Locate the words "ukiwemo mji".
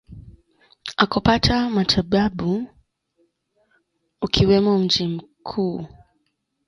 4.25-5.07